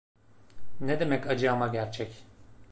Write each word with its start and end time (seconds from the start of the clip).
Ne 0.79 0.99
demek 0.99 1.27
‘acı 1.27 1.51
ama 1.51 1.67
gerçek’? 1.67 2.23